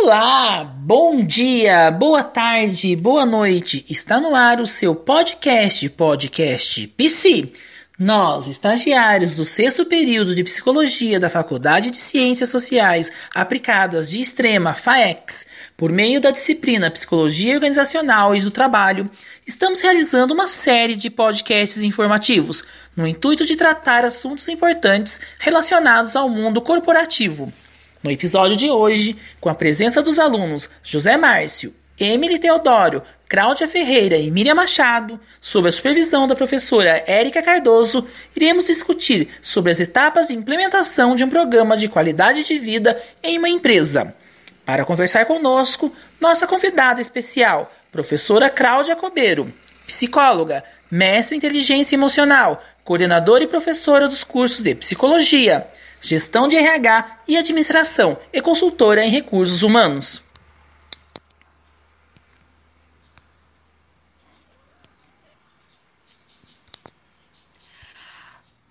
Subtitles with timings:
[0.00, 3.84] Olá, bom dia, boa tarde, boa noite.
[3.90, 7.52] Está no ar o seu podcast, podcast PC.
[7.98, 14.72] Nós, estagiários do sexto período de Psicologia da Faculdade de Ciências Sociais Aplicadas de Extrema,
[14.72, 15.44] FAEX,
[15.76, 19.10] por meio da disciplina Psicologia Organizacional e do Trabalho,
[19.44, 22.62] estamos realizando uma série de podcasts informativos
[22.96, 27.52] no intuito de tratar assuntos importantes relacionados ao mundo corporativo.
[28.02, 34.16] No episódio de hoje, com a presença dos alunos José Márcio, Emily Teodoro, Cláudia Ferreira
[34.16, 38.06] e Miriam Machado, sob a supervisão da professora Érica Cardoso,
[38.36, 43.36] iremos discutir sobre as etapas de implementação de um programa de qualidade de vida em
[43.36, 44.14] uma empresa.
[44.64, 49.52] Para conversar conosco, nossa convidada especial, professora Cláudia Cobeiro,
[49.86, 55.66] psicóloga, mestre em inteligência emocional, coordenadora e professora dos cursos de psicologia,
[56.00, 60.22] gestão de RH e administração e consultora em recursos humanos.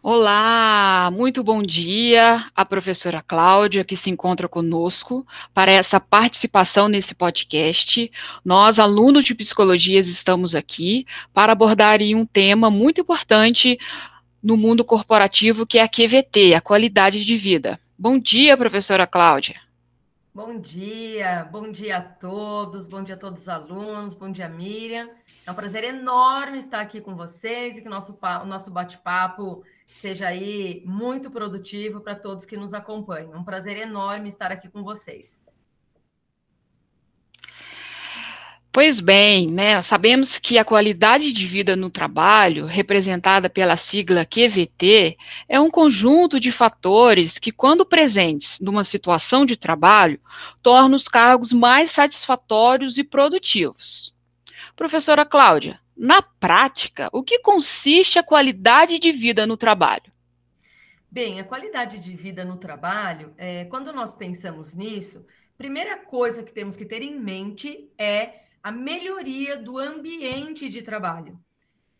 [0.09, 7.13] Olá, muito bom dia a professora Cláudia, que se encontra conosco para essa participação nesse
[7.13, 8.09] podcast.
[8.45, 13.77] Nós, alunos de psicologia, estamos aqui para abordar um tema muito importante
[14.47, 17.77] no mundo corporativo, que é a QVT, a qualidade de vida.
[17.99, 19.59] Bom dia, professora Cláudia.
[20.33, 25.09] Bom dia, bom dia a todos, bom dia a todos os alunos, bom dia, Miriam.
[25.45, 29.65] É um prazer enorme estar aqui com vocês e que o nosso, o nosso bate-papo
[29.91, 33.37] seja aí muito produtivo para todos que nos acompanham.
[33.37, 35.41] Um prazer enorme estar aqui com vocês.
[38.77, 45.17] Pois bem, né, sabemos que a qualidade de vida no trabalho, representada pela sigla QVT,
[45.49, 50.19] é um conjunto de fatores que, quando presentes numa situação de trabalho,
[50.61, 54.13] torna os cargos mais satisfatórios e produtivos.
[54.75, 60.11] Professora Cláudia, na prática, o que consiste a qualidade de vida no trabalho?
[61.09, 65.25] Bem, a qualidade de vida no trabalho, é, quando nós pensamos nisso,
[65.57, 71.39] primeira coisa que temos que ter em mente é a melhoria do ambiente de trabalho.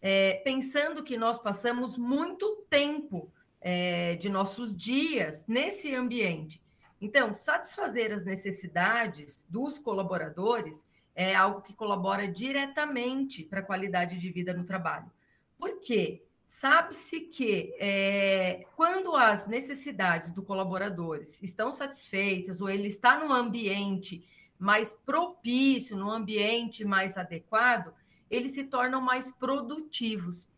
[0.01, 6.61] É, pensando que nós passamos muito tempo é, de nossos dias nesse ambiente.
[7.00, 10.85] Então, satisfazer as necessidades dos colaboradores
[11.16, 15.09] é algo que colabora diretamente para a qualidade de vida no trabalho.
[15.57, 16.22] Por quê?
[16.45, 24.27] Sabe-se que é, quando as necessidades do colaboradores estão satisfeitas ou ele está num ambiente
[24.59, 27.94] mais propício, num ambiente mais adequado,
[28.29, 30.50] eles se tornam mais produtivos.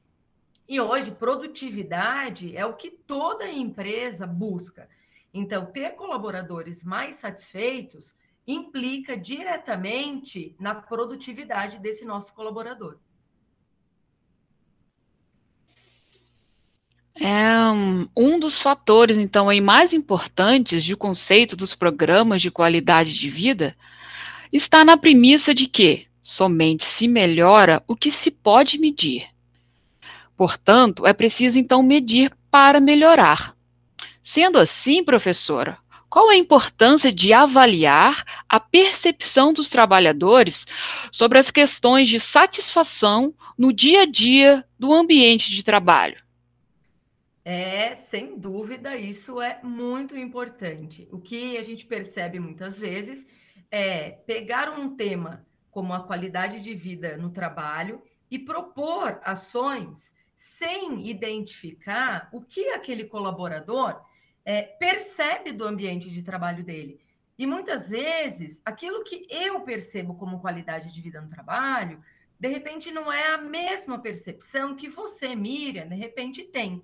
[0.68, 4.88] E hoje, produtividade é o que toda empresa busca.
[5.34, 8.16] Então, ter colaboradores mais satisfeitos
[8.46, 12.98] implica diretamente na produtividade desse nosso colaborador.
[17.22, 17.50] É
[18.16, 23.76] um dos fatores, então, aí, mais importantes de conceito dos programas de qualidade de vida
[24.54, 29.28] está na premissa de que somente se melhora o que se pode medir.
[30.38, 33.54] Portanto, é preciso então medir para melhorar.
[34.24, 35.78] Sendo assim, professora,
[36.10, 40.66] qual a importância de avaliar a percepção dos trabalhadores
[41.12, 46.29] sobre as questões de satisfação no dia a dia do ambiente de trabalho?
[47.52, 51.10] É, sem dúvida, isso é muito importante.
[51.12, 53.26] O que a gente percebe muitas vezes
[53.72, 61.08] é pegar um tema como a qualidade de vida no trabalho e propor ações sem
[61.10, 64.00] identificar o que aquele colaborador
[64.46, 67.02] é, percebe do ambiente de trabalho dele.
[67.36, 72.00] E muitas vezes, aquilo que eu percebo como qualidade de vida no trabalho,
[72.40, 76.84] de repente não é a mesma percepção que você, Miriam, de repente tem.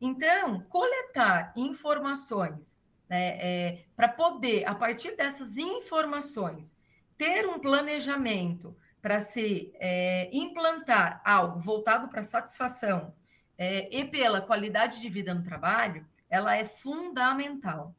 [0.00, 2.78] Então, coletar informações
[3.08, 6.76] né, é, para poder, a partir dessas informações,
[7.18, 13.14] ter um planejamento para se é, implantar algo voltado para satisfação
[13.58, 17.94] é, e pela qualidade de vida no trabalho, ela é fundamental.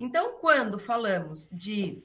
[0.00, 2.02] Então, quando falamos de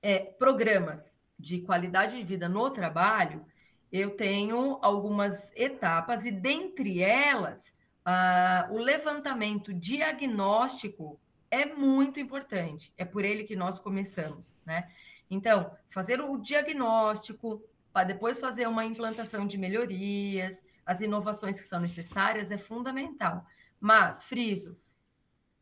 [0.00, 3.44] é, programas de qualidade de vida no trabalho,
[3.90, 11.20] eu tenho algumas etapas, e dentre elas, ah, o levantamento diagnóstico
[11.50, 12.92] é muito importante.
[12.96, 14.90] É por ele que nós começamos, né?
[15.30, 17.62] Então, fazer o diagnóstico,
[17.92, 23.46] para depois fazer uma implantação de melhorias, as inovações que são necessárias é fundamental.
[23.80, 24.78] Mas, friso,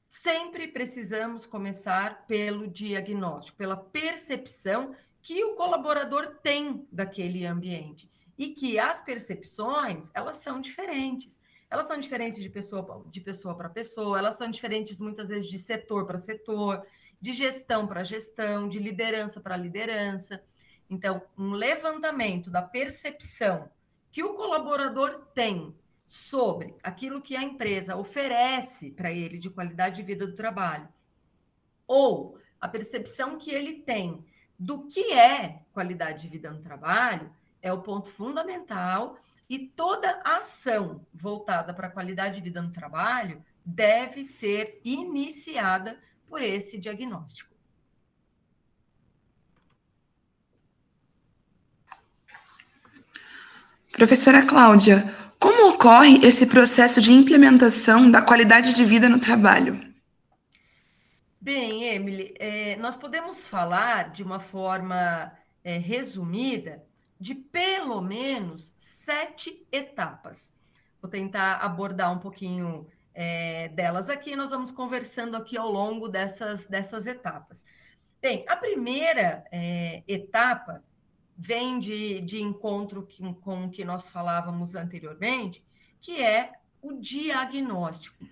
[0.08, 8.78] sempre precisamos começar pelo diagnóstico, pela percepção que o colaborador tem daquele ambiente e que
[8.78, 11.40] as percepções elas são diferentes.
[11.70, 15.58] Elas são diferentes de pessoa de pessoa para pessoa, elas são diferentes muitas vezes de
[15.58, 16.84] setor para setor,
[17.20, 20.43] de gestão para gestão, de liderança para liderança.
[20.88, 23.70] Então, um levantamento da percepção
[24.11, 25.75] que o colaborador tem
[26.06, 30.88] sobre aquilo que a empresa oferece para ele de qualidade de vida do trabalho,
[31.87, 34.25] ou a percepção que ele tem
[34.58, 39.18] do que é qualidade de vida no trabalho, é o ponto fundamental
[39.48, 45.98] e toda ação voltada para a qualidade de vida no trabalho deve ser iniciada
[46.28, 47.50] por esse diagnóstico.
[53.92, 59.78] Professora Cláudia, como ocorre esse processo de implementação da qualidade de vida no trabalho?
[61.40, 65.32] Bem, Emily, é, nós podemos falar de uma forma
[65.64, 66.82] é, resumida
[67.20, 70.56] de pelo menos sete etapas.
[71.02, 76.67] Vou tentar abordar um pouquinho é, delas aqui, nós vamos conversando aqui ao longo dessas,
[76.67, 77.64] dessas etapas.
[78.22, 80.82] Bem, a primeira é, etapa
[81.37, 85.64] vem de, de encontro com, com o que nós falávamos anteriormente,
[86.00, 88.25] que é o diagnóstico.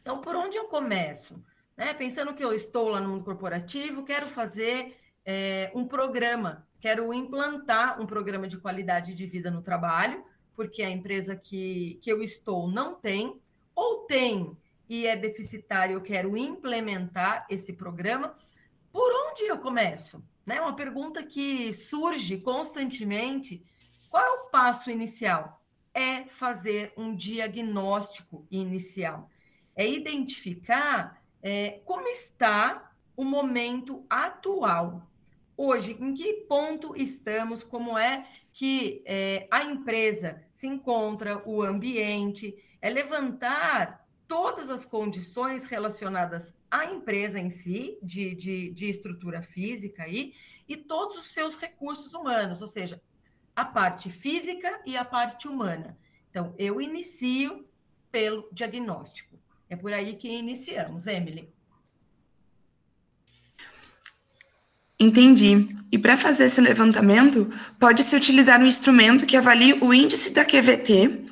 [0.00, 1.42] Então, por onde eu começo?
[1.76, 1.94] Né?
[1.94, 8.00] Pensando que eu estou lá no mundo corporativo, quero fazer é, um programa, quero implantar
[8.00, 10.24] um programa de qualidade de vida no trabalho,
[10.54, 13.40] porque a empresa que, que eu estou não tem,
[13.74, 14.56] ou tem
[14.88, 18.34] e é deficitário, eu quero implementar esse programa.
[18.92, 20.24] Por onde eu começo?
[20.44, 20.60] Né?
[20.60, 23.64] Uma pergunta que surge constantemente.
[24.10, 25.60] Qual é o passo inicial?
[25.92, 29.30] É fazer um diagnóstico inicial.
[29.74, 35.08] É identificar é, como está o momento atual.
[35.56, 37.62] Hoje, em que ponto estamos?
[37.62, 42.56] Como é que é, a empresa se encontra, o ambiente?
[42.82, 50.02] É levantar todas as condições relacionadas à empresa em si, de, de, de estrutura física
[50.02, 50.34] aí,
[50.68, 53.00] e todos os seus recursos humanos, ou seja,
[53.54, 55.96] a parte física e a parte humana.
[56.30, 57.64] Então, eu inicio
[58.10, 59.38] pelo diagnóstico.
[59.68, 61.52] É por aí que iniciamos, Emily.
[65.04, 65.68] Entendi.
[65.92, 71.24] E para fazer esse levantamento, pode-se utilizar um instrumento que avalie o índice da QVT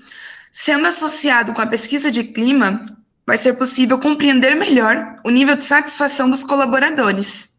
[0.53, 2.83] Sendo associado com a pesquisa de clima,
[3.27, 7.59] vai ser possível compreender melhor o nível de satisfação dos colaboradores.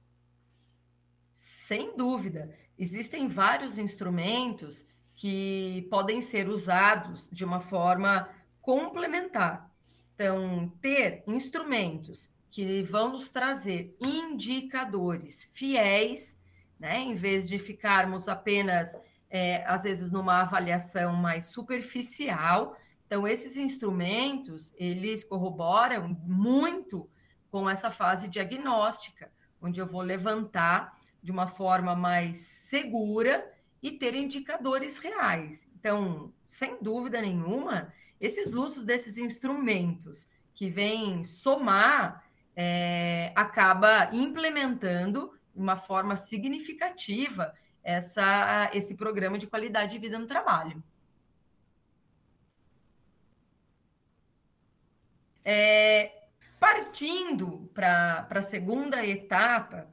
[1.31, 2.53] Sem dúvida.
[2.77, 8.29] Existem vários instrumentos que podem ser usados de uma forma
[8.61, 9.71] complementar.
[10.13, 16.39] Então, ter instrumentos que vão nos trazer indicadores fiéis,
[16.79, 18.95] né, em vez de ficarmos apenas,
[19.27, 22.77] é, às vezes, numa avaliação mais superficial,
[23.07, 27.09] então, esses instrumentos, eles corroboram muito
[27.49, 33.51] com essa fase diagnóstica, onde eu vou levantar de uma forma mais segura
[33.81, 35.67] e ter indicadores reais.
[35.75, 37.91] Então, sem dúvida nenhuma,
[38.21, 42.22] esses usos desses instrumentos que vêm somar,
[42.55, 50.25] é, acaba implementando de uma forma significativa essa, esse programa de qualidade de vida no
[50.25, 50.81] trabalho.
[55.45, 56.23] É,
[56.59, 59.87] partindo para a segunda etapa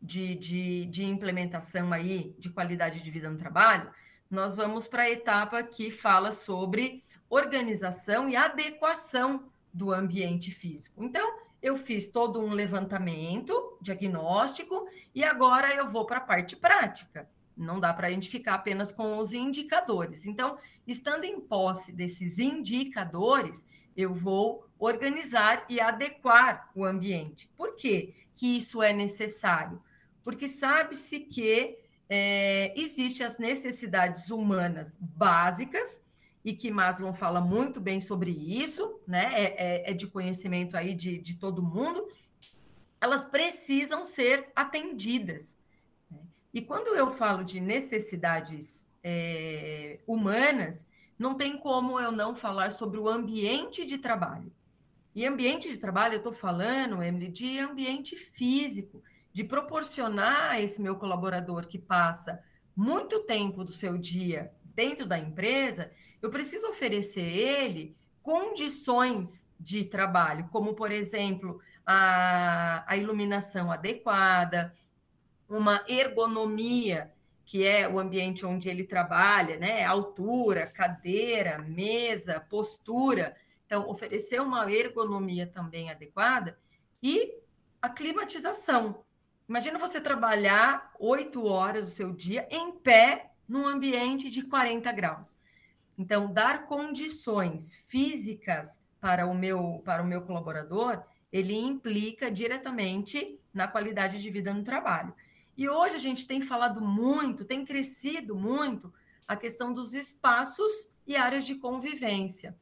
[0.00, 3.90] de, de, de implementação aí de qualidade de vida no trabalho,
[4.30, 11.02] nós vamos para a etapa que fala sobre organização e adequação do ambiente físico.
[11.02, 17.26] Então, eu fiz todo um levantamento diagnóstico e agora eu vou para a parte prática.
[17.56, 20.26] Não dá para identificar apenas com os indicadores.
[20.26, 23.64] Então, estando em posse desses indicadores,
[23.96, 27.48] eu vou organizar e adequar o ambiente.
[27.56, 29.82] Por quê que isso é necessário?
[30.22, 31.78] Porque sabe-se que
[32.10, 36.03] é, existem as necessidades humanas básicas,
[36.44, 39.32] e que Maslow fala muito bem sobre isso, né?
[39.32, 42.06] É, é, é de conhecimento aí de, de todo mundo,
[43.00, 45.58] elas precisam ser atendidas.
[46.10, 46.20] Né?
[46.52, 50.86] E quando eu falo de necessidades é, humanas,
[51.18, 54.52] não tem como eu não falar sobre o ambiente de trabalho.
[55.14, 60.82] E ambiente de trabalho, eu estou falando, Emily, de ambiente físico, de proporcionar a esse
[60.82, 62.42] meu colaborador que passa
[62.76, 65.90] muito tempo do seu dia dentro da empresa,
[66.24, 74.72] eu preciso oferecer ele condições de trabalho, como, por exemplo, a, a iluminação adequada,
[75.46, 77.12] uma ergonomia,
[77.44, 79.84] que é o ambiente onde ele trabalha, né?
[79.84, 83.36] Altura, cadeira, mesa, postura.
[83.66, 86.58] Então, oferecer uma ergonomia também adequada
[87.02, 87.34] e
[87.82, 89.04] a climatização.
[89.46, 95.43] Imagina você trabalhar oito horas do seu dia em pé num ambiente de 40 graus.
[95.96, 103.68] Então, dar condições físicas para o meu, para o meu colaborador, ele implica diretamente na
[103.68, 105.14] qualidade de vida no trabalho.
[105.56, 108.92] E hoje a gente tem falado muito, tem crescido muito
[109.26, 112.56] a questão dos espaços e áreas de convivência,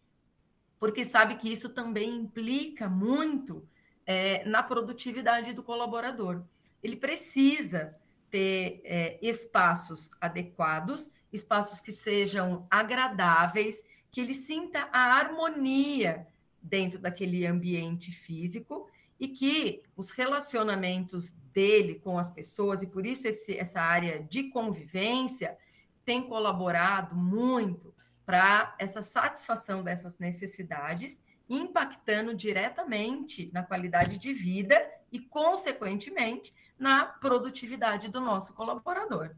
[0.79, 3.67] porque sabe que isso também implica muito
[4.05, 6.43] é, na produtividade do colaborador.
[6.83, 7.97] Ele precisa
[8.31, 16.27] ter é, espaços adequados, espaços que sejam agradáveis, que ele sinta a harmonia
[16.61, 23.27] dentro daquele ambiente físico e que os relacionamentos dele com as pessoas, e por isso
[23.27, 25.57] esse, essa área de convivência
[26.05, 34.75] tem colaborado muito para essa satisfação dessas necessidades, impactando diretamente na qualidade de vida
[35.11, 39.37] e, consequentemente, na produtividade do nosso colaborador.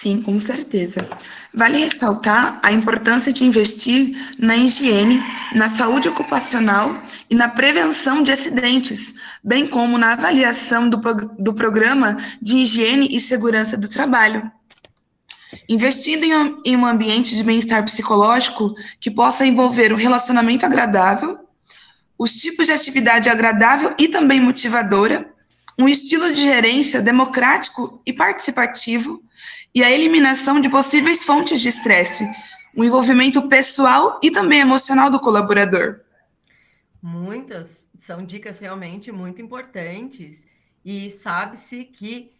[0.00, 1.08] Sim, com certeza.
[1.54, 5.22] Vale ressaltar a importância de investir na higiene,
[5.54, 10.98] na saúde ocupacional e na prevenção de acidentes, bem como na avaliação do,
[11.38, 14.50] do programa de higiene e segurança do trabalho.
[15.66, 21.38] Investindo em, em um ambiente de bem-estar psicológico que possa envolver um relacionamento agradável,
[22.18, 25.34] os tipos de atividade agradável e também motivadora,
[25.78, 29.22] um estilo de gerência democrático e participativo
[29.74, 32.26] e a eliminação de possíveis fontes de estresse,
[32.74, 36.00] o envolvimento pessoal e também emocional do colaborador.
[37.02, 40.46] Muitas são dicas realmente muito importantes
[40.84, 42.32] e sabe-se que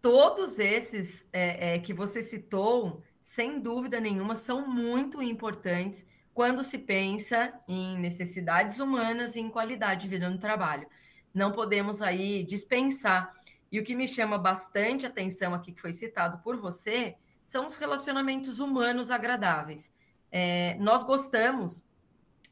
[0.00, 6.78] todos esses é, é, que você citou, sem dúvida nenhuma, são muito importantes quando se
[6.78, 10.86] pensa em necessidades humanas e em qualidade de vida no trabalho.
[11.34, 13.34] Não podemos aí dispensar.
[13.70, 17.76] E o que me chama bastante atenção aqui, que foi citado por você, são os
[17.76, 19.92] relacionamentos humanos agradáveis.
[20.30, 21.84] É, nós gostamos,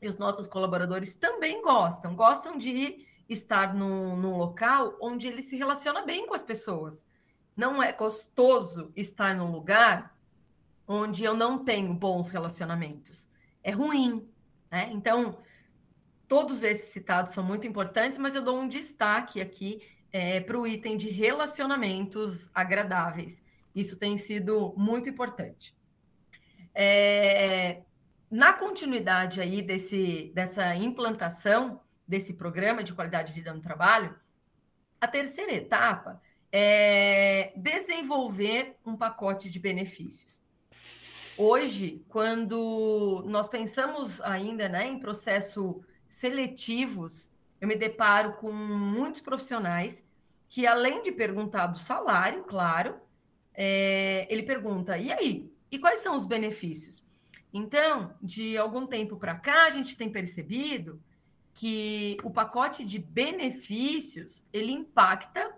[0.01, 5.57] e os nossos colaboradores também gostam, gostam de estar num, num local onde ele se
[5.57, 7.07] relaciona bem com as pessoas.
[7.57, 10.17] Não é gostoso estar num lugar
[10.87, 13.29] onde eu não tenho bons relacionamentos
[13.67, 14.27] é ruim.
[14.71, 14.89] Né?
[14.93, 15.37] Então,
[16.29, 20.67] todos esses citados são muito importantes, mas eu dou um destaque aqui é, para o
[20.67, 23.43] item de relacionamentos agradáveis.
[23.75, 25.77] Isso tem sido muito importante.
[26.75, 27.83] É,
[28.31, 34.15] na continuidade aí desse, dessa implantação desse programa de qualidade de vida no trabalho,
[35.01, 36.21] a terceira etapa
[36.53, 40.41] é desenvolver um pacote de benefícios.
[41.37, 45.77] Hoje, quando nós pensamos ainda né, em processos
[46.09, 50.07] seletivos, eu me deparo com muitos profissionais
[50.49, 52.97] que, além de perguntar do salário, claro,
[53.55, 55.51] é, ele pergunta: e aí?
[55.71, 57.03] E quais são os benefícios?
[57.53, 61.01] Então, de algum tempo para cá, a gente tem percebido
[61.55, 65.55] que o pacote de benefícios ele impacta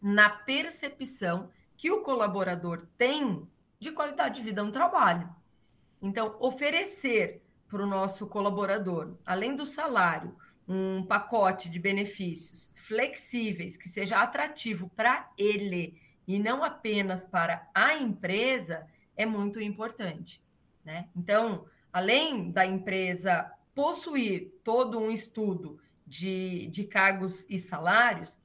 [0.00, 3.46] na percepção que o colaborador tem
[3.78, 5.28] de qualidade de vida no trabalho.
[6.00, 10.36] Então, oferecer para o nosso colaborador, além do salário,
[10.68, 17.94] um pacote de benefícios flexíveis que seja atrativo para ele e não apenas para a
[17.94, 20.42] empresa é muito importante,
[20.84, 21.08] né?
[21.14, 28.36] Então, além da empresa possuir todo um estudo de, de cargos e salários,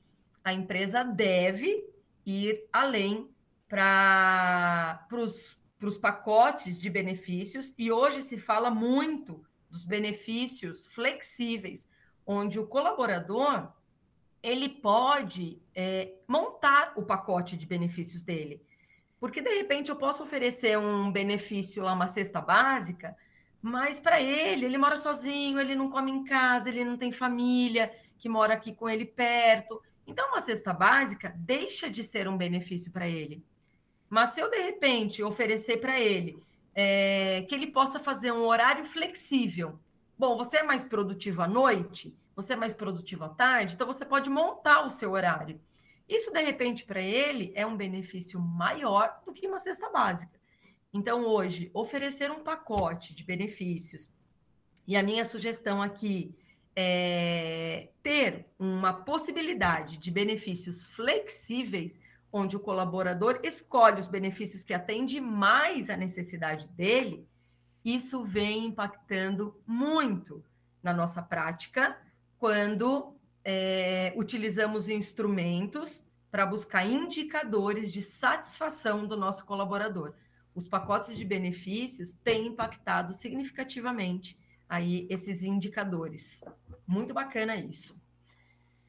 [0.43, 1.85] a empresa deve
[2.25, 3.29] ir além
[3.67, 5.57] para os
[5.97, 11.89] pacotes de benefícios, e hoje se fala muito dos benefícios flexíveis,
[12.25, 13.71] onde o colaborador
[14.43, 18.61] ele pode é, montar o pacote de benefícios dele.
[19.19, 23.15] Porque, de repente, eu posso oferecer um benefício lá, uma cesta básica,
[23.61, 27.93] mas para ele, ele mora sozinho, ele não come em casa, ele não tem família
[28.17, 29.81] que mora aqui com ele perto.
[30.07, 33.43] Então, uma cesta básica deixa de ser um benefício para ele.
[34.11, 36.43] Mas se eu, de repente, oferecer para ele
[36.75, 39.79] é, que ele possa fazer um horário flexível.
[40.17, 44.03] Bom, você é mais produtivo à noite, você é mais produtivo à tarde, então você
[44.03, 45.61] pode montar o seu horário.
[46.09, 50.37] Isso, de repente, para ele é um benefício maior do que uma cesta básica.
[50.93, 54.11] Então, hoje, oferecer um pacote de benefícios,
[54.85, 56.35] e a minha sugestão aqui
[56.75, 61.97] é ter uma possibilidade de benefícios flexíveis,
[62.31, 67.27] onde o colaborador escolhe os benefícios que atendem mais a necessidade dele,
[67.83, 70.43] isso vem impactando muito
[70.81, 71.97] na nossa prática
[72.37, 80.13] quando é, utilizamos instrumentos para buscar indicadores de satisfação do nosso colaborador.
[80.55, 86.41] Os pacotes de benefícios têm impactado significativamente aí esses indicadores.
[86.87, 88.00] Muito bacana isso.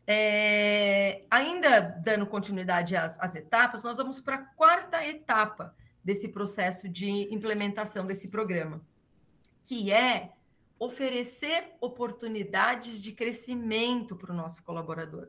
[0.07, 6.89] É, ainda dando continuidade às, às etapas, nós vamos para a quarta etapa desse processo
[6.89, 8.81] de implementação desse programa,
[9.65, 10.33] que é
[10.79, 15.29] oferecer oportunidades de crescimento para o nosso colaborador.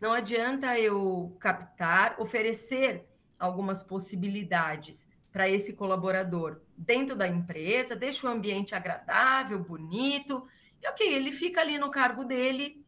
[0.00, 3.06] Não adianta eu captar, oferecer
[3.38, 10.48] algumas possibilidades para esse colaborador dentro da empresa, deixa o ambiente agradável, bonito,
[10.82, 12.79] e ok, ele fica ali no cargo dele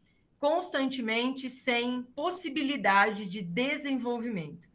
[0.43, 4.67] constantemente sem possibilidade de desenvolvimento.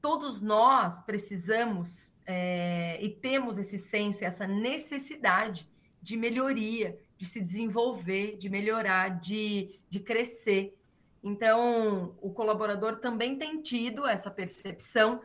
[0.00, 5.68] Todos nós precisamos é, e temos esse senso, essa necessidade
[6.00, 10.74] de melhoria, de se desenvolver, de melhorar, de, de crescer.
[11.22, 15.20] Então, o colaborador também tem tido essa percepção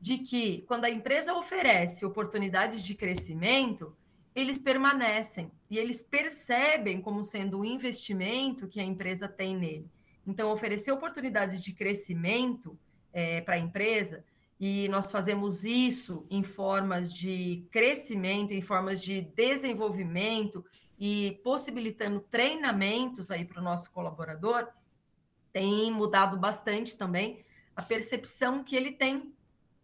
[0.00, 3.92] de que quando a empresa oferece oportunidades de crescimento,
[4.36, 9.90] eles permanecem e eles percebem como sendo um investimento que a empresa tem nele.
[10.26, 12.78] Então, oferecer oportunidades de crescimento
[13.14, 14.22] é, para a empresa,
[14.60, 20.64] e nós fazemos isso em formas de crescimento, em formas de desenvolvimento
[20.98, 24.68] e possibilitando treinamentos aí para o nosso colaborador,
[25.52, 27.42] tem mudado bastante também
[27.74, 29.32] a percepção que ele tem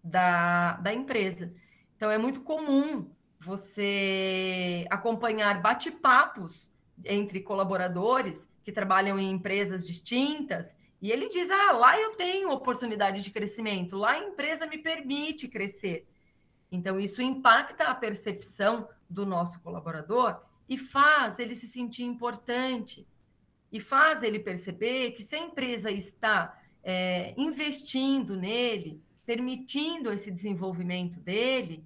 [0.04, 1.54] da, da empresa.
[1.96, 3.10] Então, é muito comum
[3.42, 6.70] você acompanhar bate-papos
[7.04, 13.20] entre colaboradores que trabalham em empresas distintas e ele diz: ah, lá eu tenho oportunidade
[13.22, 16.06] de crescimento, lá a empresa me permite crescer.
[16.70, 23.06] Então, isso impacta a percepção do nosso colaborador e faz ele se sentir importante,
[23.70, 31.18] e faz ele perceber que se a empresa está é, investindo nele, permitindo esse desenvolvimento
[31.18, 31.84] dele,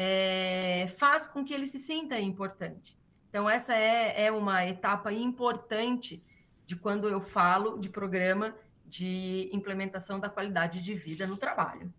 [0.00, 2.96] é, faz com que ele se sinta importante.
[3.28, 6.22] Então, essa é, é uma etapa importante
[6.64, 8.54] de quando eu falo de programa
[8.86, 11.92] de implementação da qualidade de vida no trabalho.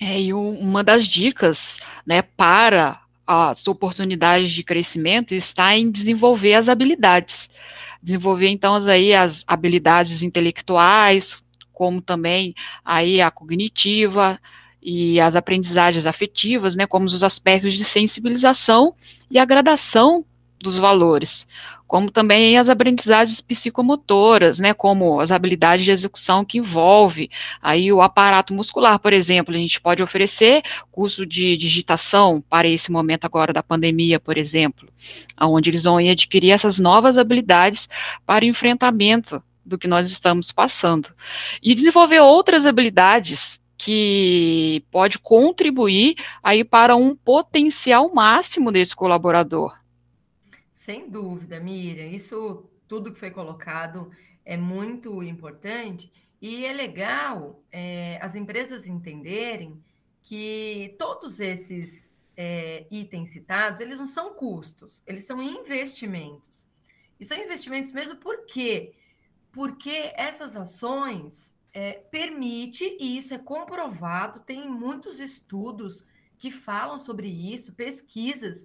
[0.00, 6.68] É, e uma das dicas né, para as oportunidades de crescimento está em desenvolver as
[6.68, 7.48] habilidades.
[8.02, 11.42] Desenvolver, então, aí, as habilidades intelectuais,
[11.72, 12.52] como também
[12.84, 14.40] aí a cognitiva
[14.88, 18.94] e as aprendizagens afetivas, né, como os aspectos de sensibilização
[19.28, 20.24] e a gradação
[20.60, 21.44] dos valores,
[21.88, 27.28] como também as aprendizagens psicomotoras, né, como as habilidades de execução que envolve
[27.60, 32.88] aí o aparato muscular, por exemplo, a gente pode oferecer curso de digitação para esse
[32.88, 34.88] momento agora da pandemia, por exemplo,
[35.40, 37.88] onde eles vão adquirir essas novas habilidades
[38.24, 41.08] para enfrentamento do que nós estamos passando.
[41.60, 49.78] E desenvolver outras habilidades que pode contribuir aí para um potencial máximo desse colaborador.
[50.72, 54.10] Sem dúvida, Miriam, isso tudo que foi colocado
[54.44, 59.82] é muito importante e é legal é, as empresas entenderem
[60.22, 66.68] que todos esses é, itens citados, eles não são custos, eles são investimentos.
[67.18, 68.94] E são investimentos mesmo por quê?
[69.50, 76.06] Porque essas ações é, permite, e isso é comprovado, tem muitos estudos
[76.38, 78.64] que falam sobre isso, pesquisas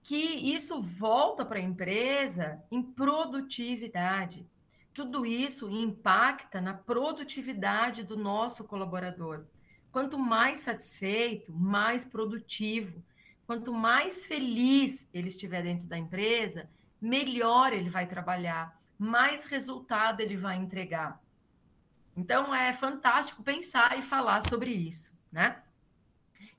[0.00, 4.46] que isso volta para a empresa em produtividade.
[4.94, 9.44] Tudo isso impacta na produtividade do nosso colaborador.
[9.90, 13.02] Quanto mais satisfeito, mais produtivo.
[13.44, 16.70] Quanto mais feliz ele estiver dentro da empresa,
[17.00, 21.21] melhor ele vai trabalhar, mais resultado ele vai entregar.
[22.16, 25.62] Então é fantástico pensar e falar sobre isso, né?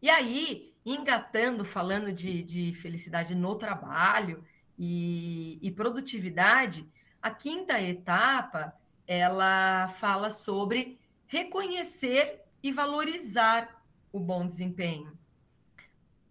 [0.02, 4.44] E aí, engatando, falando de, de felicidade no trabalho
[4.78, 6.90] e, e produtividade,
[7.22, 8.76] a quinta etapa
[9.08, 15.18] ela fala sobre reconhecer e valorizar o bom desempenho.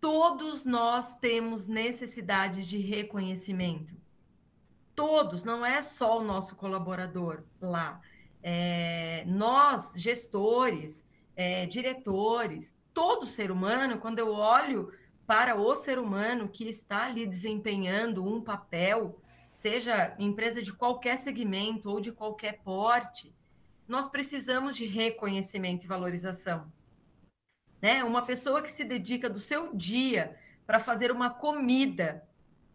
[0.01, 3.95] Todos nós temos necessidades de reconhecimento.
[4.95, 8.01] Todos, não é só o nosso colaborador lá.
[8.43, 14.93] É, nós, gestores, é, diretores, todo ser humano, quando eu olho
[15.27, 21.89] para o ser humano que está ali desempenhando um papel, seja empresa de qualquer segmento
[21.89, 23.35] ou de qualquer porte,
[23.87, 26.71] nós precisamos de reconhecimento e valorização.
[27.81, 28.03] Né?
[28.05, 32.27] Uma pessoa que se dedica do seu dia para fazer uma comida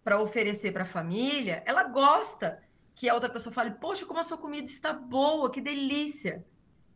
[0.03, 2.62] para oferecer para a família, ela gosta
[2.98, 6.44] que a outra pessoa fale: Poxa, como a sua comida está boa, que delícia.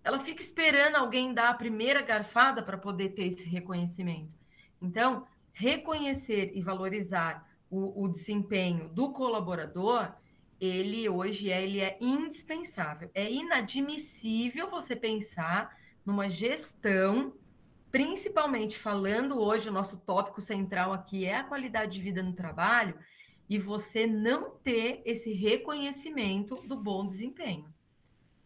[0.04, 4.34] Ela fica esperando alguém dar a primeira garfada para poder ter esse reconhecimento.
[4.82, 10.12] Então, reconhecer e valorizar o, o desempenho do colaborador,
[10.60, 13.12] ele hoje é, ele é indispensável.
[13.14, 17.36] É inadmissível você pensar numa gestão,
[17.92, 22.98] principalmente falando hoje, o nosso tópico central aqui é a qualidade de vida no trabalho,
[23.52, 27.66] e você não ter esse reconhecimento do bom desempenho.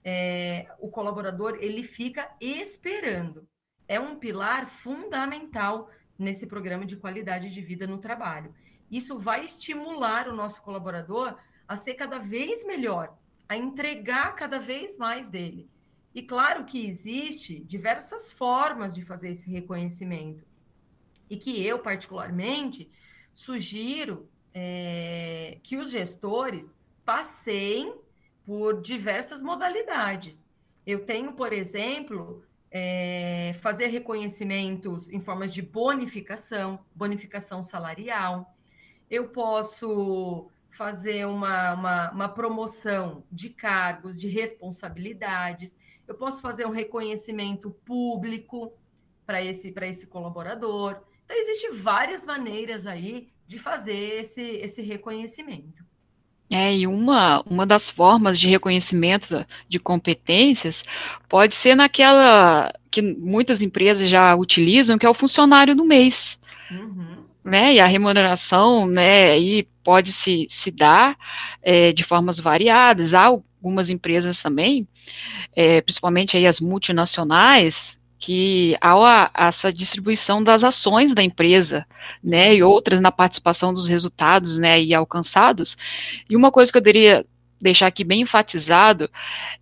[0.04, 3.48] É, o colaborador ele fica esperando.
[3.88, 8.52] É um pilar fundamental nesse programa de qualidade de vida no trabalho.
[8.90, 11.38] Isso vai estimular o nosso colaborador
[11.68, 13.16] a ser cada vez melhor,
[13.48, 15.70] a entregar cada vez mais dele.
[16.16, 20.44] E claro que existe diversas formas de fazer esse reconhecimento.
[21.30, 22.90] E que eu, particularmente,
[23.32, 27.94] sugiro é, que os gestores passeiem
[28.46, 30.48] por diversas modalidades.
[30.88, 32.42] Eu tenho, por exemplo,
[32.72, 38.56] é, fazer reconhecimentos em formas de bonificação, bonificação salarial.
[39.12, 45.76] Eu posso fazer uma, uma, uma, promoção de cargos, de responsabilidades.
[46.08, 48.74] Eu posso fazer um reconhecimento público
[49.26, 51.02] para esse, esse colaborador.
[51.24, 55.84] Então, existem várias maneiras aí de fazer esse, esse reconhecimento.
[56.50, 60.84] É, e uma, uma das formas de reconhecimento de competências
[61.28, 66.38] pode ser naquela que muitas empresas já utilizam, que é o funcionário do mês.
[66.70, 67.26] Uhum.
[67.44, 71.16] Né, e a remuneração né, aí pode se, se dar
[71.62, 73.14] é, de formas variadas.
[73.14, 74.88] Há algumas empresas também,
[75.56, 81.86] é, principalmente aí as multinacionais, que há essa distribuição das ações da empresa,
[82.24, 85.78] né, e outras na participação dos resultados, né, e alcançados.
[86.28, 87.24] E uma coisa que eu deveria
[87.62, 89.08] deixar aqui bem enfatizado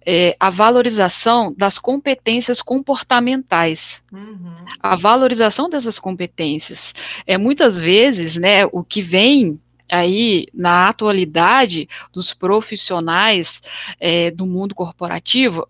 [0.05, 4.01] é a valorização das competências comportamentais.
[4.09, 4.55] Uhum.
[4.79, 6.93] A valorização dessas competências
[7.27, 9.59] é muitas vezes, né, o que vem
[9.91, 13.61] aí na atualidade dos profissionais
[13.99, 15.67] é, do mundo corporativo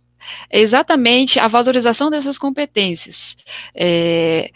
[0.50, 3.38] é exatamente a valorização dessas competências.
[3.76, 4.52] É,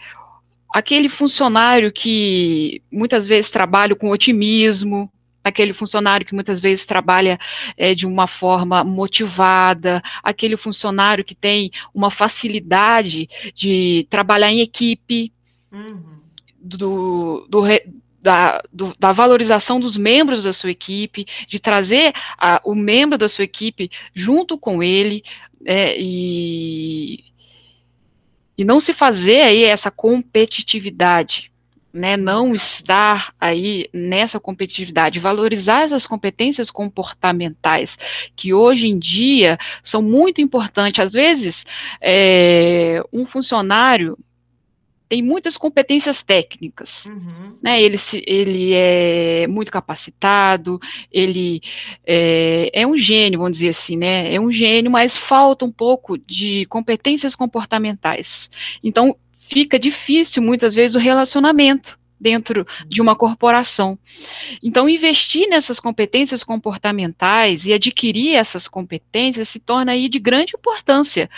[0.74, 5.10] aquele funcionário que muitas vezes trabalha com otimismo,
[5.42, 7.38] aquele funcionário que muitas vezes trabalha
[7.76, 15.32] é, de uma forma motivada, aquele funcionário que tem uma facilidade de trabalhar em equipe,
[15.72, 16.20] uhum.
[16.60, 17.62] do, do,
[18.20, 23.28] da, do, da, valorização dos membros da sua equipe, de trazer a, o membro da
[23.28, 25.22] sua equipe junto com ele,
[25.64, 27.24] é, e,
[28.56, 31.50] e não se fazer aí essa competitividade,
[31.92, 37.98] né, não estar aí nessa competitividade, valorizar essas competências comportamentais,
[38.36, 41.00] que hoje em dia são muito importantes.
[41.00, 41.64] Às vezes,
[42.00, 44.18] é, um funcionário
[45.08, 47.56] tem muitas competências técnicas, uhum.
[47.62, 47.80] né?
[47.82, 50.78] Ele, ele é muito capacitado,
[51.10, 51.62] ele
[52.06, 54.34] é, é, um gênio, vamos dizer assim, né?
[54.34, 58.50] É um gênio, mas falta um pouco de competências comportamentais.
[58.84, 59.16] Então,
[59.48, 63.98] fica difícil muitas vezes o relacionamento dentro de uma corporação.
[64.62, 71.30] Então, investir nessas competências comportamentais e adquirir essas competências se torna aí de grande importância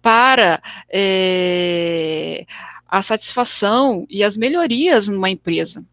[0.00, 2.46] para é,
[2.90, 5.86] a satisfação e as melhorias numa empresa.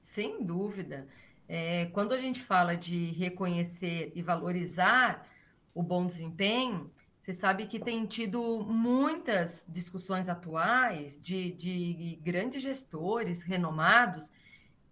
[0.00, 1.08] Sem dúvida.
[1.48, 5.26] É, quando a gente fala de reconhecer e valorizar
[5.74, 13.42] o bom desempenho, você sabe que tem tido muitas discussões atuais de, de grandes gestores
[13.42, 14.30] renomados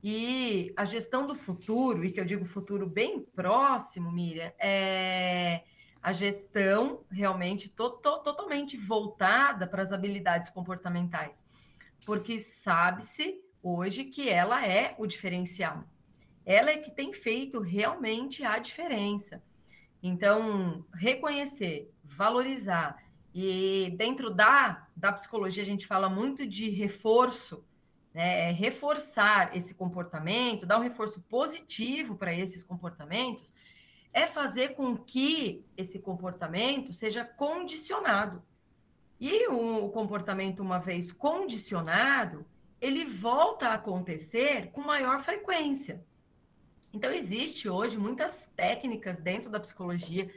[0.02, 5.62] e a gestão do futuro, e que eu digo futuro bem próximo, Miriam, é
[6.02, 11.44] a gestão realmente to to totalmente voltada para as habilidades comportamentais,
[12.06, 15.84] porque sabe-se hoje que ela é o diferencial.
[16.46, 19.42] Ela é que tem feito realmente a diferença.
[20.02, 22.96] Então, reconhecer, valorizar
[23.34, 27.64] e dentro da, da psicologia a gente fala muito de reforço,
[28.12, 28.48] né?
[28.48, 33.54] É reforçar esse comportamento, dar um reforço positivo para esses comportamentos
[34.12, 38.42] é fazer com que esse comportamento seja condicionado.
[39.20, 42.44] E o comportamento, uma vez condicionado,
[42.80, 46.02] ele volta a acontecer com maior frequência.
[46.92, 50.30] Então, existe hoje muitas técnicas dentro da psicologia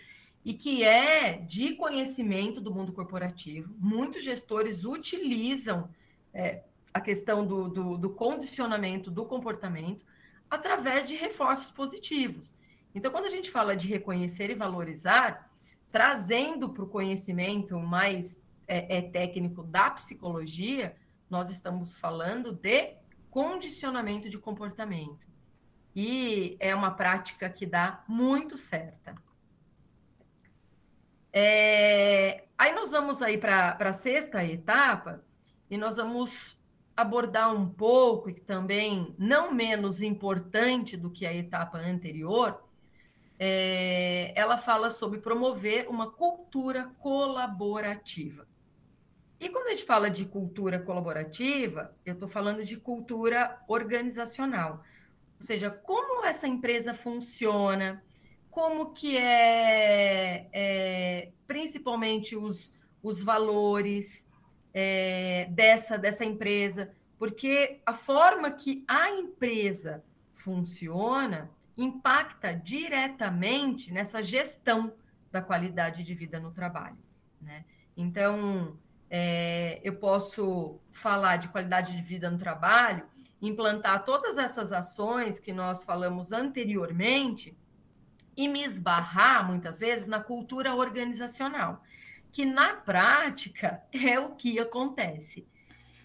[0.45, 3.73] e que é de conhecimento do mundo corporativo.
[3.79, 5.89] Muitos gestores utilizam
[6.33, 10.05] é, a questão do, do, do condicionamento do comportamento
[10.49, 12.53] através de reforços positivos.
[12.93, 15.49] Então, quando a gente fala de reconhecer e valorizar,
[15.91, 20.95] trazendo para o conhecimento mais é, é, técnico da psicologia,
[21.29, 22.95] nós estamos falando de
[23.29, 25.27] condicionamento de comportamento.
[25.95, 29.15] E é uma prática que dá muito certa.
[31.31, 35.23] É, aí nós vamos aí para a sexta etapa
[35.69, 36.59] e nós vamos
[36.95, 42.63] abordar um pouco, e também não menos importante do que a etapa anterior,
[43.45, 48.47] é, ela fala sobre promover uma cultura colaborativa.
[49.37, 54.81] E quando a gente fala de cultura colaborativa, eu estou falando de cultura organizacional.
[55.37, 58.01] Ou seja, como essa empresa funciona,
[58.49, 64.25] como que é, é principalmente os, os valores
[64.73, 70.01] é, dessa, dessa empresa, porque a forma que a empresa
[70.31, 74.93] funciona impacta diretamente nessa gestão
[75.31, 76.97] da qualidade de vida no trabalho.
[77.41, 77.65] Né?
[77.97, 78.77] Então,
[79.09, 83.05] é, eu posso falar de qualidade de vida no trabalho
[83.41, 87.57] implantar todas essas ações que nós falamos anteriormente
[88.37, 91.83] e me esbarrar, muitas vezes, na cultura organizacional,
[92.31, 95.45] que na prática é o que acontece.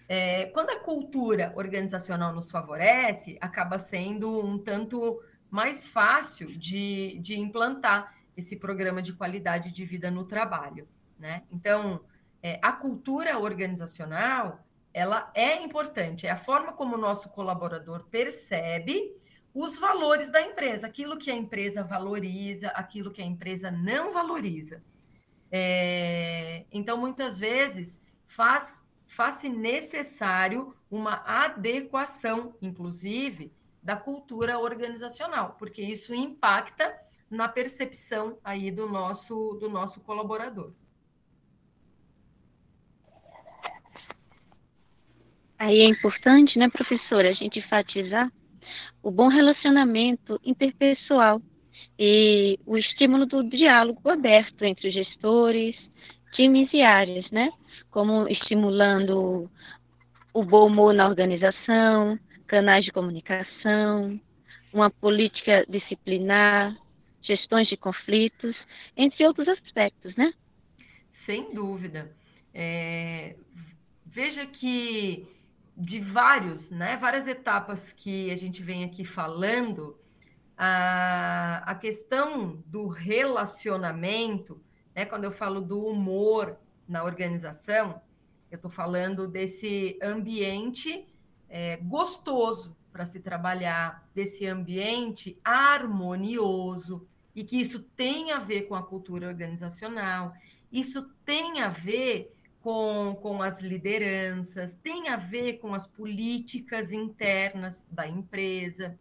[0.07, 7.37] É, quando a cultura organizacional nos favorece, acaba sendo um tanto mais fácil de, de
[7.39, 10.87] implantar esse programa de qualidade de vida no trabalho.
[11.17, 11.43] Né?
[11.51, 12.01] Então,
[12.41, 19.15] é, a cultura organizacional ela é importante, é a forma como o nosso colaborador percebe
[19.53, 24.81] os valores da empresa, aquilo que a empresa valoriza, aquilo que a empresa não valoriza.
[25.51, 33.51] É, então, muitas vezes, faz, faz necessário uma adequação, inclusive,
[33.89, 36.95] da cultura organizacional, porque isso impacta
[37.27, 40.71] na percepção aí do nosso, do nosso colaborador.
[45.57, 48.31] Aí é importante, né, professora, a gente enfatizar
[49.01, 51.41] o bom relacionamento interpessoal
[51.97, 55.75] e o estímulo do diálogo aberto entre os gestores,
[56.33, 57.51] times e áreas, né?
[57.89, 59.49] Como estimulando
[60.31, 64.19] o bom humor na organização, canais de comunicação,
[64.73, 66.75] uma política disciplinar,
[67.21, 68.55] gestões de conflitos,
[68.97, 70.33] entre outros aspectos, né?
[71.11, 72.11] Sem dúvida.
[72.53, 73.35] É,
[74.05, 75.27] veja que
[75.77, 79.97] de vários, né, várias etapas que a gente vem aqui falando,
[80.57, 84.61] a, a questão do relacionamento,
[84.93, 86.57] né, quando eu falo do humor
[86.87, 88.01] na organização,
[88.51, 91.07] eu estou falando desse ambiente
[91.49, 98.75] é, gostoso para se trabalhar, desse ambiente harmonioso, e que isso tem a ver com
[98.75, 100.33] a cultura organizacional,
[100.71, 107.87] isso tem a ver com, com as lideranças, tem a ver com as políticas internas
[107.89, 108.97] da empresa,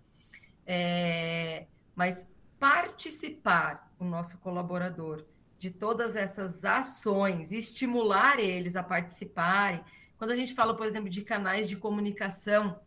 [0.67, 5.25] é, mas participar, o nosso colaborador,
[5.59, 9.81] de todas essas ações, estimular eles a participarem.
[10.19, 12.81] Quando a gente fala, por exemplo, de canais de comunicação,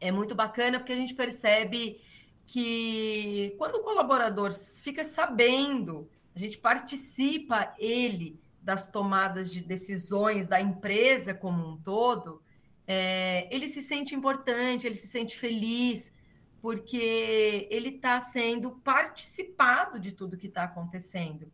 [0.00, 2.00] é muito bacana porque a gente percebe
[2.46, 10.60] que quando o colaborador fica sabendo, a gente participa ele das tomadas de decisões da
[10.60, 12.40] empresa como um todo,
[12.86, 16.12] é, ele se sente importante, ele se sente feliz,
[16.60, 21.50] porque ele está sendo participado de tudo que está acontecendo.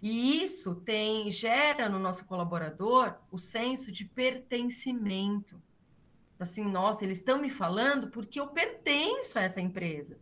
[0.00, 5.60] E isso tem gera no nosso colaborador o senso de pertencimento.
[6.38, 10.18] Assim, nossa, eles estão me falando porque eu pertenço a essa empresa.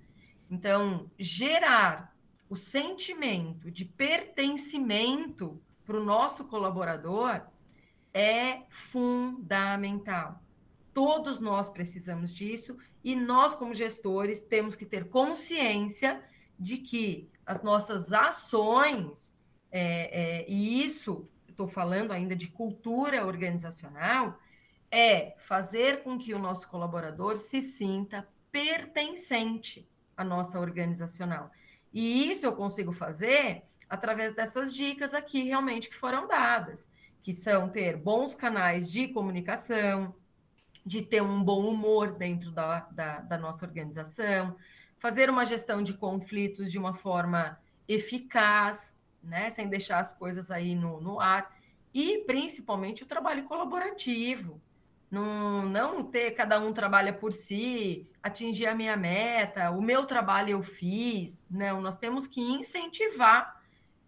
[0.51, 2.17] Então, gerar
[2.49, 7.43] o sentimento de pertencimento para o nosso colaborador
[8.15, 10.41] é fundamental.
[10.95, 16.25] Todos nós precisamos disso e nós, como gestores, temos que ter consciência
[16.59, 19.37] de que as nossas ações,
[19.79, 20.11] é,
[20.41, 24.39] é, e isso estou falando ainda de cultura organizacional,
[24.91, 29.87] é fazer com que o nosso colaborador se sinta pertencente
[30.17, 31.51] à nossa organizacional.
[31.93, 36.89] E isso eu consigo fazer através dessas dicas aqui realmente que foram dadas,
[37.23, 40.15] que são ter bons canais de comunicação,
[40.87, 44.57] de ter um bom humor dentro da, da, da nossa organização,
[44.97, 50.75] fazer uma gestão de conflitos de uma forma eficaz, né, sem deixar as coisas aí
[50.75, 51.55] no, no ar,
[51.93, 54.61] e principalmente o trabalho colaborativo,
[55.11, 60.51] não, não ter cada um trabalha por si, atingir a minha meta, o meu trabalho
[60.51, 61.45] eu fiz.
[61.51, 63.61] Não, nós temos que incentivar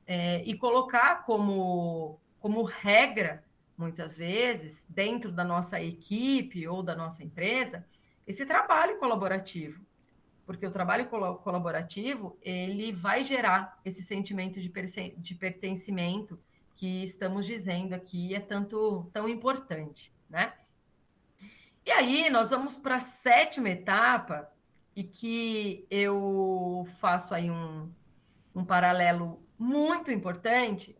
[0.06, 3.44] é, e colocar como, como regra,
[3.76, 7.86] muitas vezes, dentro da nossa equipe ou da nossa empresa,
[8.26, 9.87] esse trabalho colaborativo.
[10.48, 14.72] Porque o trabalho colaborativo, ele vai gerar esse sentimento de,
[15.18, 16.40] de pertencimento
[16.74, 20.54] que estamos dizendo aqui é tanto tão importante, né?
[21.84, 24.50] E aí nós vamos para a sétima etapa,
[24.96, 27.92] e que eu faço aí um,
[28.54, 30.96] um paralelo muito importante.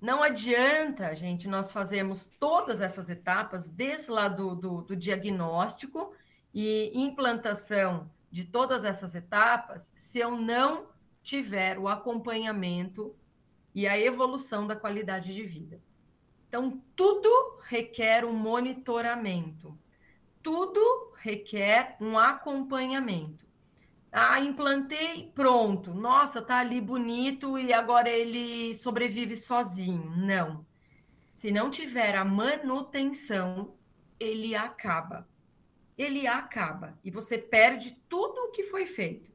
[0.00, 6.14] Não adianta, gente, nós fazemos todas essas etapas, desde lá do, do, do diagnóstico
[6.54, 10.88] e implantação de todas essas etapas, se eu não
[11.22, 13.14] tiver o acompanhamento
[13.72, 15.80] e a evolução da qualidade de vida.
[16.48, 19.78] Então, tudo requer um monitoramento
[20.42, 23.46] tudo requer um acompanhamento.
[24.10, 25.94] Ah, implantei, pronto.
[25.94, 30.12] Nossa, tá ali bonito e agora ele sobrevive sozinho.
[30.16, 30.66] Não.
[31.32, 33.74] Se não tiver a manutenção,
[34.20, 35.26] ele acaba.
[35.96, 39.30] Ele acaba e você perde tudo o que foi feito.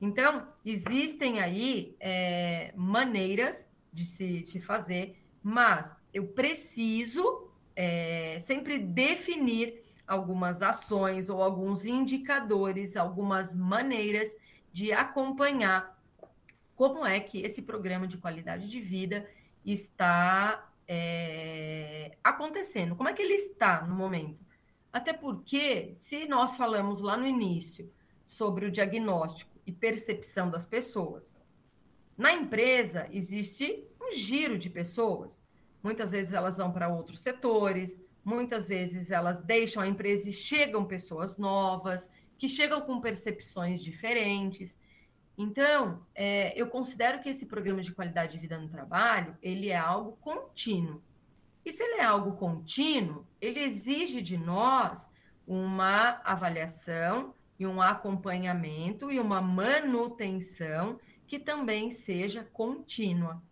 [0.00, 8.78] Então, existem aí é, maneiras de se, de se fazer, mas eu preciso é, sempre
[8.78, 14.36] definir algumas ações ou alguns indicadores, algumas maneiras
[14.72, 15.96] de acompanhar
[16.76, 19.28] como é que esse programa de qualidade de vida
[19.64, 24.45] está é, acontecendo, como é que ele está no momento.
[24.96, 27.92] Até porque, se nós falamos lá no início
[28.24, 31.36] sobre o diagnóstico e percepção das pessoas,
[32.16, 35.44] na empresa existe um giro de pessoas.
[35.82, 40.84] Muitas vezes elas vão para outros setores, Muitas vezes elas deixam a empresa e chegam
[40.84, 44.80] pessoas novas, que chegam com percepções diferentes.
[45.38, 49.76] Então, é, eu considero que esse programa de qualidade de vida no trabalho, ele é
[49.76, 51.00] algo contínuo.
[51.66, 55.10] E se ele é algo contínuo, ele exige de nós
[55.44, 63.42] uma avaliação e um acompanhamento e uma manutenção que também seja contínua.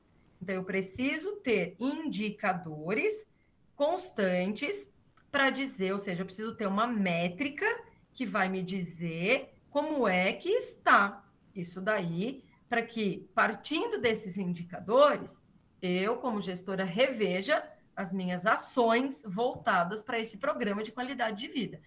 [0.40, 3.28] Então, eu preciso ter indicadores
[3.74, 4.94] constantes
[5.28, 7.66] para dizer, ou seja, eu preciso ter uma métrica
[8.12, 15.42] que vai me dizer como é que está isso daí, para que, partindo desses indicadores,
[15.82, 21.80] eu, como gestora, reveja as minhas ações voltadas para esse programa de qualidade de vida.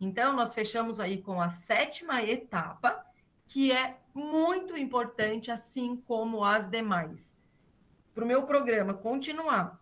[0.00, 3.04] Então, nós fechamos aí com a sétima etapa,
[3.46, 7.36] que é muito importante, assim como as demais.
[8.14, 9.80] Para o meu programa continuar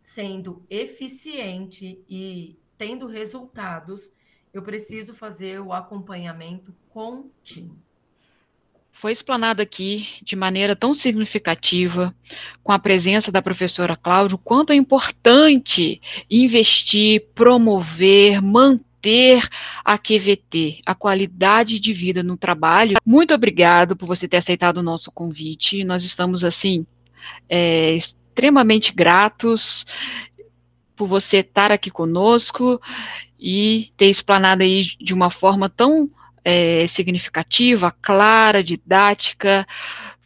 [0.00, 4.12] sendo eficiente e tendo resultados,
[4.52, 7.83] eu preciso fazer o acompanhamento contínuo.
[9.00, 12.14] Foi explanado aqui de maneira tão significativa,
[12.62, 19.46] com a presença da professora Cláudia, o quanto é importante investir, promover, manter
[19.84, 22.96] a QVT, a qualidade de vida no trabalho.
[23.04, 25.84] Muito obrigado por você ter aceitado o nosso convite.
[25.84, 26.86] Nós estamos, assim,
[27.48, 29.84] é, extremamente gratos
[30.96, 32.80] por você estar aqui conosco
[33.38, 36.08] e ter explanado aí de uma forma tão
[36.44, 39.66] é, significativa, clara, didática,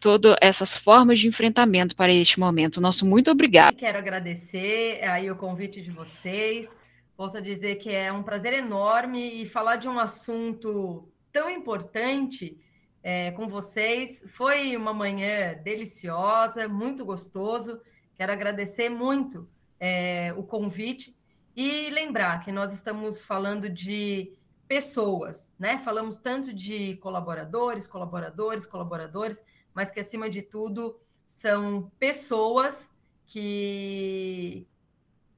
[0.00, 2.80] todas essas formas de enfrentamento para este momento.
[2.80, 3.76] Nosso muito obrigado.
[3.76, 6.76] Quero agradecer aí o convite de vocês.
[7.16, 12.56] Posso dizer que é um prazer enorme e falar de um assunto tão importante
[13.02, 14.24] é, com vocês.
[14.28, 17.80] Foi uma manhã deliciosa, muito gostoso.
[18.14, 19.48] Quero agradecer muito
[19.80, 21.16] é, o convite
[21.56, 24.32] e lembrar que nós estamos falando de
[24.68, 25.78] pessoas, né?
[25.78, 29.42] Falamos tanto de colaboradores, colaboradores, colaboradores,
[29.74, 32.94] mas que acima de tudo são pessoas
[33.26, 34.66] que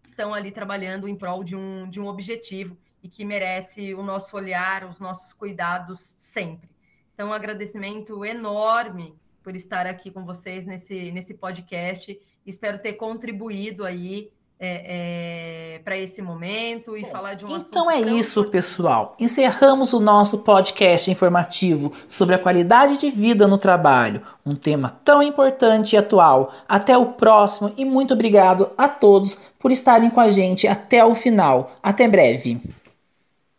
[0.05, 4.37] estão ali trabalhando em prol de um, de um objetivo e que merece o nosso
[4.37, 6.69] olhar, os nossos cuidados sempre.
[7.15, 13.85] Então, um agradecimento enorme por estar aqui com vocês nesse, nesse podcast Espero ter contribuído
[13.85, 14.33] aí
[14.63, 17.69] é, é, para esse momento e falar de um assunto.
[17.71, 19.17] Então é isso, pessoal.
[19.19, 25.23] Encerramos o nosso podcast informativo sobre a qualidade de vida no trabalho, um tema tão
[25.23, 26.53] importante e atual.
[26.69, 31.15] Até o próximo e muito obrigado a todos por estarem com a gente até o
[31.15, 31.73] final.
[31.83, 32.61] Até breve.